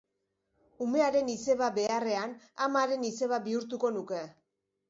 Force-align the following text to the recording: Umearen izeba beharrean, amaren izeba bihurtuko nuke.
Umearen 0.85 1.29
izeba 1.33 1.67
beharrean, 1.77 2.35
amaren 2.69 3.07
izeba 3.13 3.43
bihurtuko 3.47 3.97
nuke. 3.99 4.27